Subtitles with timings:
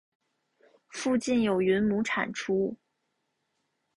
[0.89, 2.75] 附近有云母产出。